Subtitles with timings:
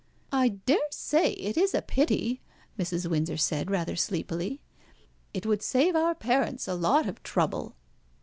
[0.31, 2.41] "I dare say it is a pity,"
[2.75, 3.05] Mrs.
[3.05, 4.59] Windsor said rather sleepily.
[5.31, 7.75] "It would save our parents a lot of trouble."